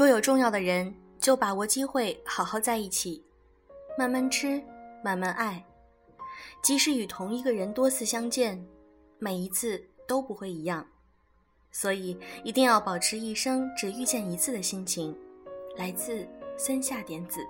[0.00, 3.22] 若有重要的人，就把握机会好好在一起，
[3.98, 4.58] 慢慢吃，
[5.04, 5.62] 慢慢爱。
[6.62, 8.66] 即使与同一个人多次相见，
[9.18, 10.86] 每一次都不会一样，
[11.70, 15.14] 所以一定要保持一生只遇见一次的心情。
[15.76, 16.26] 来自
[16.56, 17.46] 森下点子。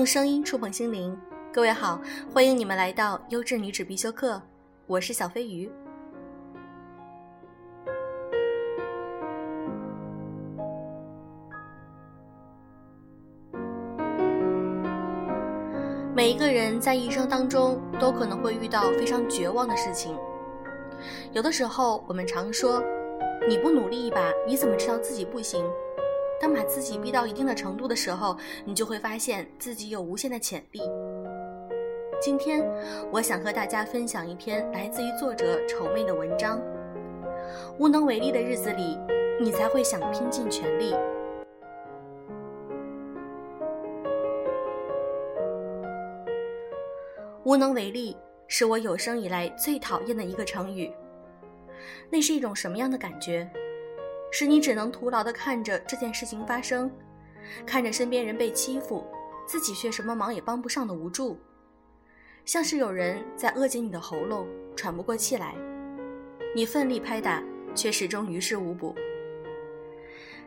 [0.00, 1.14] 用声音触碰心灵，
[1.52, 2.00] 各位好，
[2.32, 4.40] 欢迎你们来到优质女子必修课，
[4.86, 5.70] 我是小飞鱼。
[16.14, 20.16] 每一个人在一生当中都可能会遇到非常绝望的事情，
[21.34, 22.82] 有的时候我们常说，
[23.46, 25.62] 你不努力一把，你怎么知道自己不行？
[26.40, 30.80] 当把自己逼到一定的程度的时候，你就会发现自己有无限的潜力。
[32.18, 32.66] 今天，
[33.12, 36.58] 我想和大家分享一篇来自于作者丑妹的文章。
[37.78, 38.98] 无能为力的日子里，
[39.38, 40.94] 你才会想拼尽全力。
[47.44, 50.90] 无能为力是我有生以来最讨厌的一个成语。
[52.08, 53.50] 那是一种什么样的感觉？
[54.30, 56.90] 使你只能徒劳地看着这件事情发生，
[57.66, 59.04] 看着身边人被欺负，
[59.46, 61.38] 自己却什么忙也帮不上的无助，
[62.44, 65.54] 像是有人在扼紧你的喉咙，喘不过气来，
[66.54, 67.42] 你奋力拍打，
[67.74, 68.94] 却始终于事无补。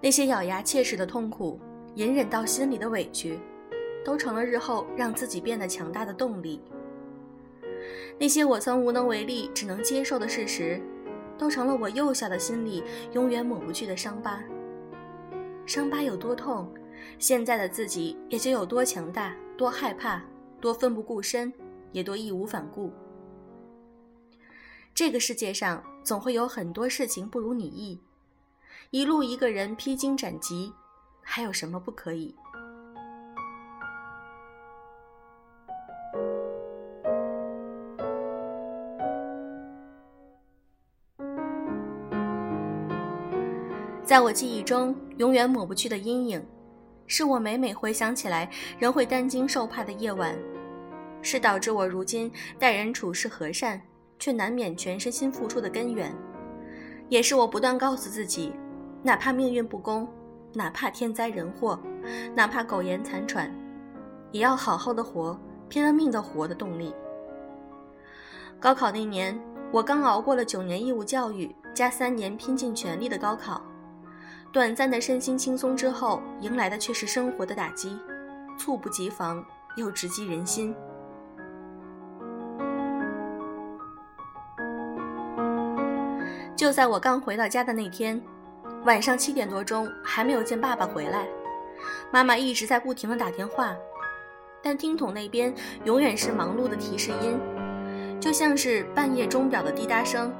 [0.00, 1.60] 那些咬牙切齿的痛苦，
[1.94, 3.38] 隐忍到心里的委屈，
[4.04, 6.60] 都成了日后让自己变得强大的动力。
[8.18, 10.80] 那些我曾无能为力，只能接受的事实。
[11.38, 12.82] 都成了我幼小的心里
[13.12, 14.42] 永远抹不去的伤疤。
[15.64, 16.72] 伤疤有多痛，
[17.18, 20.22] 现在的自己也就有多强大、多害怕、
[20.60, 21.52] 多奋不顾身，
[21.92, 22.92] 也多义无反顾。
[24.94, 28.00] 这个世界上总会有很多事情不如你意，
[28.90, 30.72] 一路一个人披荆斩棘，
[31.22, 32.34] 还有什么不可以？
[44.08, 46.42] 在我记忆中，永远抹不去的阴影，
[47.06, 48.48] 是我每每回想起来
[48.78, 50.34] 仍会担惊受怕的夜晚，
[51.20, 53.78] 是导致我如今待人处事和善，
[54.18, 56.10] 却难免全身心付出的根源，
[57.10, 58.50] 也是我不断告诉自己，
[59.02, 60.08] 哪怕命运不公，
[60.54, 61.78] 哪怕天灾人祸，
[62.34, 63.54] 哪怕苟延残喘，
[64.32, 65.38] 也要好好的活，
[65.68, 66.94] 拼了命的活的动力。
[68.58, 69.38] 高考那年，
[69.70, 73.62] 我刚熬过了九年义务教育加三年拼尽全力的高考。
[74.50, 77.98] 短暂的身心轻松之后，迎来的却是生活的打击，
[78.58, 79.44] 猝不及防
[79.76, 80.74] 又直击人心。
[86.56, 88.20] 就在我刚回到家的那天，
[88.84, 91.26] 晚上七点多钟还没有见爸爸回来，
[92.10, 93.76] 妈妈一直在不停的打电话，
[94.62, 95.54] 但听筒那边
[95.84, 97.38] 永远是忙碌的提示音，
[98.18, 100.34] 就像是半夜钟表的滴答声，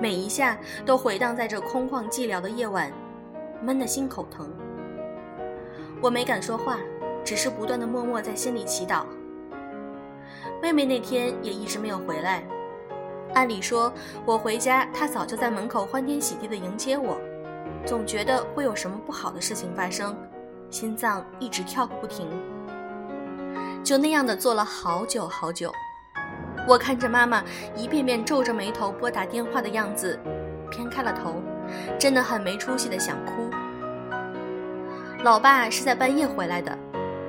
[0.00, 2.90] 每一下都回荡在这空旷寂寥的夜晚。
[3.62, 4.48] 闷得心口疼，
[6.00, 6.78] 我没敢说话，
[7.22, 9.04] 只是不断的默默在心里祈祷。
[10.62, 12.42] 妹妹那天也一直没有回来，
[13.34, 13.92] 按理说
[14.24, 17.18] 我回家，她早就在门口欢天喜地的迎接我，
[17.84, 20.16] 总觉得会有什么不好的事情发生，
[20.70, 22.26] 心脏一直跳个不停。
[23.84, 25.70] 就那样的坐了好久好久，
[26.66, 27.42] 我看着妈妈
[27.76, 30.18] 一遍遍皱着眉头拨打电话的样子，
[30.70, 31.42] 偏开了头。
[31.98, 33.50] 真的很没出息的想哭。
[35.22, 36.76] 老爸是在半夜回来的，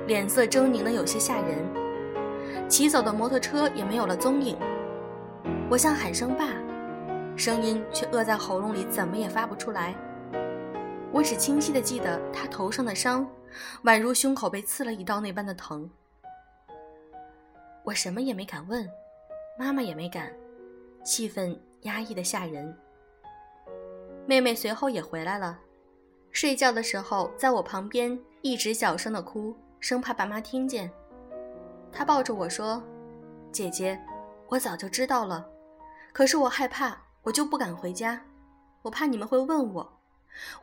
[0.08, 4.58] 脸色狰狞的有些吓人，骑走的摩托车也没有了踪影。
[5.70, 6.46] 我想喊声爸，
[7.36, 9.94] 声音却扼在喉咙里，怎么也发不出来。
[11.12, 13.28] 我只清晰的记得他头上的伤，
[13.84, 15.90] 宛如胸口被刺了一刀那般的疼。
[17.84, 18.90] 我什么也没敢问，
[19.60, 20.32] 妈妈也没敢，
[21.04, 22.74] 气氛压抑的吓人。
[24.28, 25.60] 妹妹随后也回来了，
[26.32, 30.90] 睡觉的时候在我旁边一直小声的哭，生怕爸妈听见。
[31.92, 32.82] 她抱着我说
[33.52, 34.00] ：“姐姐，
[34.48, 35.50] 我早就知道了，
[36.14, 38.24] 可是我害怕，我就不敢回家，
[38.84, 40.02] 我怕你们会问我，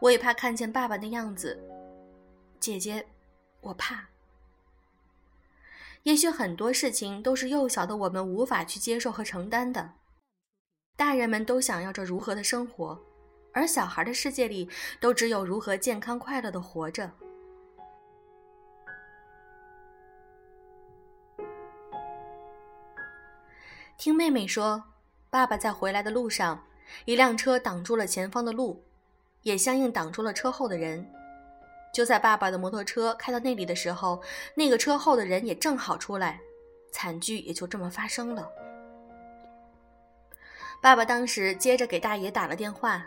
[0.00, 1.60] 我也怕看见爸爸的样子。
[2.58, 3.06] 姐姐，
[3.60, 4.06] 我怕。
[6.04, 9.94] 也许很多事情都是幼小的我们无法去接受和承担的，
[10.96, 13.04] 大人们都想要着如何的生活。”
[13.58, 14.70] 而小孩的世界里
[15.00, 17.10] 都只有如何健康快乐的活着。
[23.96, 24.80] 听妹妹说
[25.28, 26.64] 爸爸在回来的路上
[27.04, 28.80] 一辆车挡住了前方的路
[29.42, 31.04] 也相应挡住了车后的人。
[31.92, 34.22] 就在爸爸的摩托车开到那里的时候
[34.54, 36.40] 那个车后的人也正好出来
[36.92, 38.48] 惨剧也就这么发生了。
[40.80, 43.04] 爸爸当时接着给大爷打了电话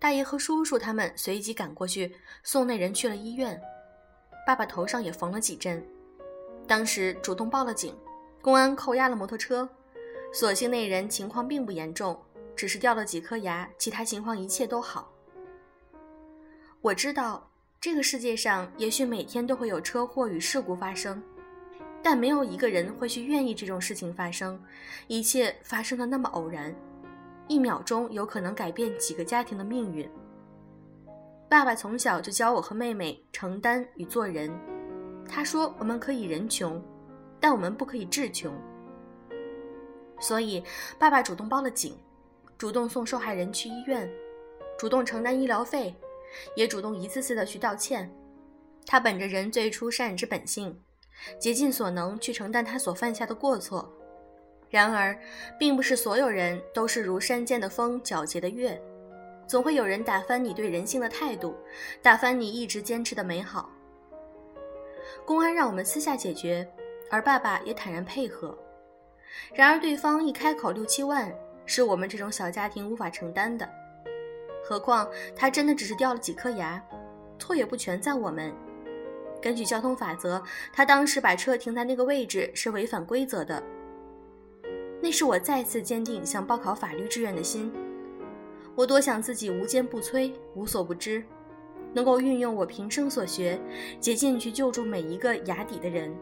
[0.00, 3.60] 大爷和叔叔他们随即赶过去送那人去了医院。
[4.46, 5.86] 爸爸头上也缝了几针，
[6.66, 7.94] 当时主动报了警，
[8.40, 9.68] 公安扣押了摩托车。
[10.32, 12.18] 所幸那人情况并不严重，
[12.56, 15.12] 只是掉了几颗牙，其他情况一切都好。
[16.80, 17.46] 我知道
[17.78, 21.22] 这个世界上也许每天都会有车祸与事故发生，
[22.02, 24.58] 但没有一个人会去愿意这种事情发生，
[25.08, 26.74] 一切发生的那么偶然。
[27.50, 30.08] 一秒钟有可能改变几个家庭的命运。
[31.48, 34.48] 爸爸从小就教我和妹妹承担与做人。
[35.28, 36.80] 他说：“我们可以人穷，
[37.40, 38.56] 但我们不可以志穷。”
[40.20, 40.62] 所以，
[40.96, 41.98] 爸爸主动报了警，
[42.56, 44.08] 主动送受害人去医院，
[44.78, 45.92] 主动承担医疗费，
[46.54, 48.08] 也主动一次次的去道歉。
[48.86, 50.80] 他本着人最初善之本性，
[51.40, 53.92] 竭尽所能去承担他所犯下的过错。
[54.70, 55.18] 然而，
[55.58, 58.80] 并不是所有人都是如山间的风、皎洁的月，
[59.46, 61.56] 总会有人打翻你对人性的态度，
[62.00, 63.68] 打翻你一直坚持的美好。
[65.26, 66.66] 公安让我们私下解决，
[67.10, 68.56] 而爸爸也坦然配合。
[69.52, 71.32] 然而，对方一开口六七万，
[71.66, 73.68] 是我们这种小家庭无法承担的。
[74.62, 76.80] 何况他真的只是掉了几颗牙，
[77.40, 78.52] 错也不全在我们。
[79.42, 80.40] 根据交通法则，
[80.72, 83.60] 他当时把车停在那个位置是违反规则的。
[85.10, 87.72] 那是我再次坚定想报考法律志愿的心。
[88.76, 91.20] 我多想自己无坚不摧、无所不知，
[91.92, 93.60] 能够运用我平生所学，
[93.98, 96.16] 竭尽去救助每一个崖底的人。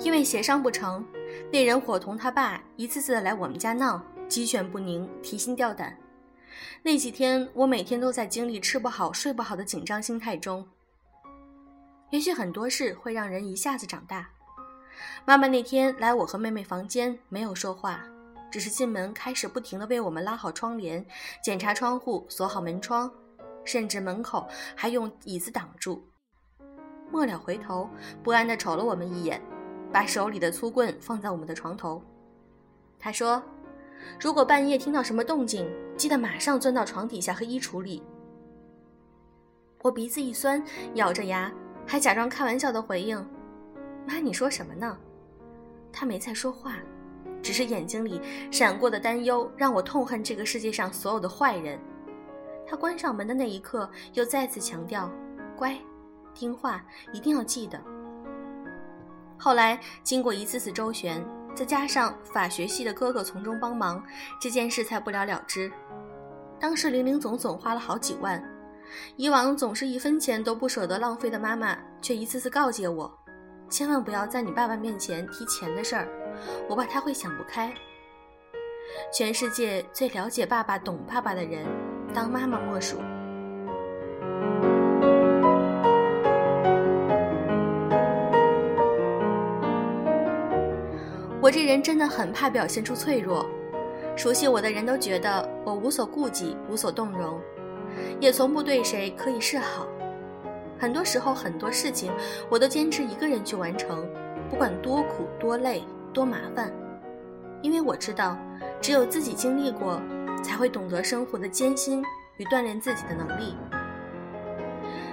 [0.00, 1.06] 因为协商不成，
[1.52, 5.96] 那人伙同他爸一次次的来我们家闹，鸡犬不宁，提心吊胆。
[6.82, 10.66] 那几天，我每天都在经历吃不好、睡不好的紧张心态中。
[12.10, 14.28] 也许很多事会让人一下子长大。
[15.24, 18.04] 妈妈那天来我和妹妹房间，没有说话，
[18.50, 21.04] 只是进门开始不停地为我们拉好窗帘、
[21.42, 23.10] 检查窗户、锁好门窗，
[23.64, 26.02] 甚至门口还用椅子挡住。
[27.10, 27.90] 末了回头，
[28.22, 29.42] 不安地瞅了我们一眼，
[29.92, 32.02] 把手里的粗棍放在我们的床头。
[32.98, 33.42] 他说。
[34.20, 35.66] 如果半夜听到什么动静，
[35.96, 38.02] 记得马上钻到床底下和衣橱里。
[39.82, 40.62] 我鼻子一酸，
[40.94, 41.52] 咬着牙，
[41.86, 43.24] 还假装开玩笑的回应
[44.06, 44.98] ：“妈，你说什么呢？”
[45.92, 46.76] 他没再说话，
[47.42, 48.20] 只是眼睛里
[48.50, 51.78] 闪过的担忧让我痛恨这个世界上所有的坏人。
[52.66, 55.10] 他关上门的那一刻，又再次强调
[55.56, 55.78] ：“乖，
[56.34, 57.80] 听话，一定要记得。”
[59.38, 61.24] 后来经过一次次周旋。
[61.56, 64.04] 再加上法学系的哥哥从中帮忙，
[64.38, 65.72] 这件事才不了了之。
[66.60, 68.42] 当时零零总总花了好几万，
[69.16, 73.10] 以往总是一分钱都不舍得浪费的妈妈，却一次次告诫我：
[73.70, 76.06] 千万不要在你爸爸面前提钱的事儿，
[76.68, 77.72] 我怕他会想不开。
[79.10, 81.66] 全世界最了解爸爸、懂爸爸的人，
[82.12, 82.98] 当妈妈莫属。
[91.56, 93.48] 这人真的很怕表现出脆弱，
[94.14, 97.40] 熟悉我的人都觉得我无所顾忌、无所动容，
[98.20, 99.86] 也从不对谁刻意示好。
[100.78, 102.12] 很多时候，很多事情
[102.50, 104.06] 我都坚持一个人去完成，
[104.50, 105.82] 不管多苦、多累、
[106.12, 106.70] 多麻烦，
[107.62, 108.36] 因为我知道，
[108.78, 109.98] 只有自己经历过，
[110.44, 112.04] 才会懂得生活的艰辛
[112.36, 113.56] 与锻炼自己的能力。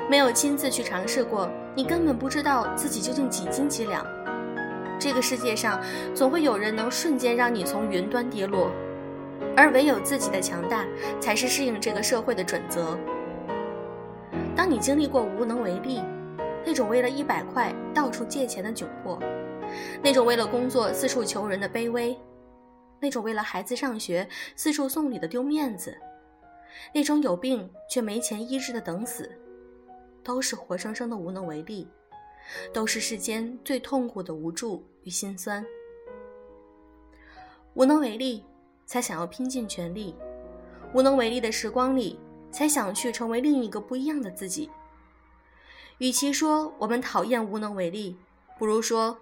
[0.10, 4.06] 没有亲自去尝试过，你根本不知道自己究竟几斤几两。
[5.04, 5.84] 这个世界上，
[6.16, 8.72] 总会有人能瞬间让你从云端跌落，
[9.54, 10.88] 而唯有自己的强大，
[11.20, 12.98] 才是适应这个社会的准则。
[14.56, 16.02] 当你经历过无能为力，
[16.66, 19.20] 那种为了一百块到处借钱的窘迫，
[20.02, 22.18] 那种为了工作四处求人的卑微，
[23.02, 25.94] 那种为了孩子上学四处送礼的丢面子，
[26.94, 29.30] 那种有病却没钱医治的等死，
[30.24, 31.90] 都是活生生的无能为力。
[32.74, 35.66] 都是世间最痛苦的无助与心酸，
[37.74, 38.44] 无能为力，
[38.86, 40.16] 才想要拼尽全力；
[40.94, 42.20] 无能为力的时光里，
[42.52, 44.70] 才想去成为另一个不一样的自己。
[46.00, 48.18] 与其说我们讨厌无能为力，
[48.58, 49.20] 不如说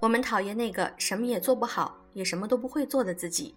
[0.00, 3.54] 我们讨厌那个什么也做不好、也什么都不会做的自己。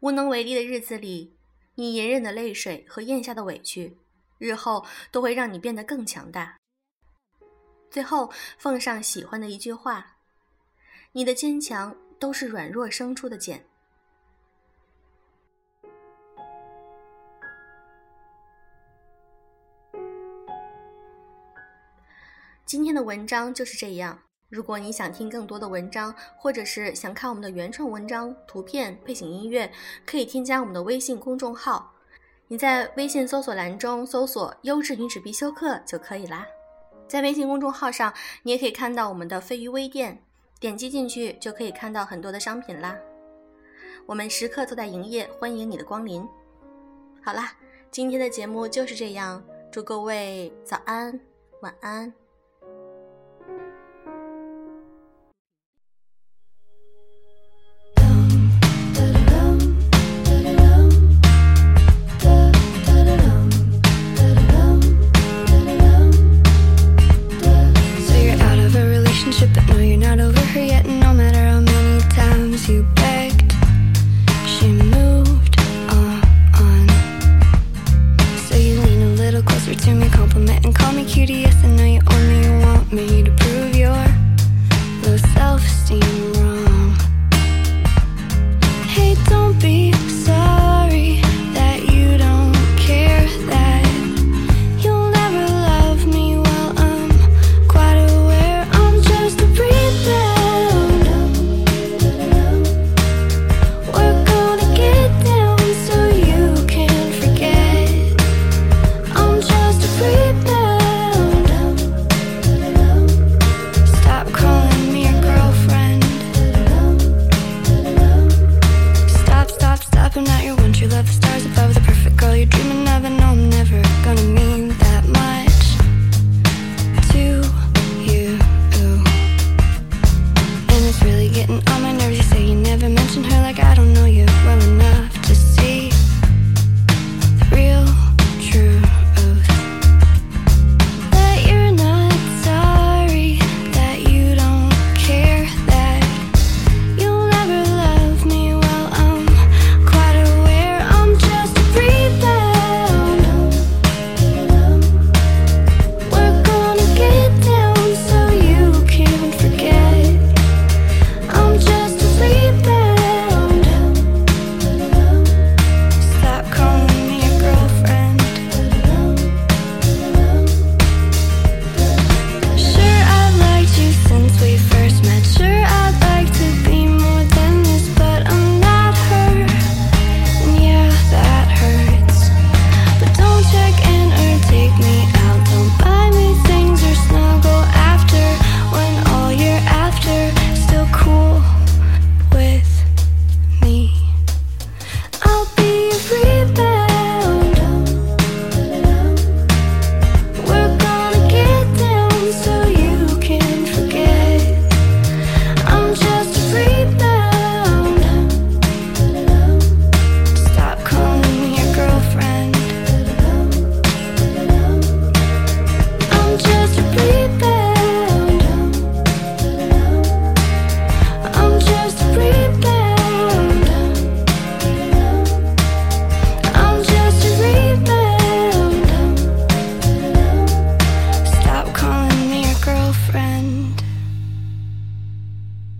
[0.00, 1.36] 无能为力的日子里，
[1.74, 3.96] 你隐忍的泪水和咽下的委屈，
[4.38, 6.56] 日后都会让你变得更强大。
[7.90, 10.16] 最后奉上喜欢的一句话：
[11.12, 13.64] 你的坚强都是软弱生出的茧。
[22.64, 24.18] 今天的文章就是这样。
[24.48, 29.72] 如果你想听更多的文章，或者是想看我们的原创文章、图片、背景音乐，
[30.04, 31.94] 可以添加我们的微信公众号。
[32.48, 36.46] 你在微信搜索栏中搜索“优质女子必修课”就可以啦。
[37.08, 40.22] 在微信公众号上，你也可以看到我们的飞鱼微店，
[40.58, 42.96] 点击进去就可以看到很多的商品啦。
[44.06, 46.26] 我们时刻都在营业，欢迎你的光临。
[47.22, 47.52] 好啦，
[47.90, 51.18] 今天的节目就是这样，祝各位早安、
[51.60, 52.12] 晚安。